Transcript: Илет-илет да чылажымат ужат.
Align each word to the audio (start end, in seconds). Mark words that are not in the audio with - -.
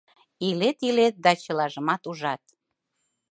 Илет-илет 0.47 1.15
да 1.25 1.31
чылажымат 1.41 2.01
ужат. 2.09 2.43